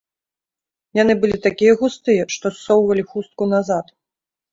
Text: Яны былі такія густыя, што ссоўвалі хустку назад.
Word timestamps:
Яны 1.01 1.13
былі 1.25 1.35
такія 1.47 1.73
густыя, 1.81 2.23
што 2.37 2.45
ссоўвалі 2.57 3.03
хустку 3.13 3.43
назад. 3.53 3.85